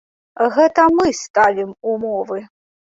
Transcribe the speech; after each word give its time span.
Гэта 0.55 0.87
мы 0.97 1.07
ставім 1.21 1.79
умовы. 1.95 2.45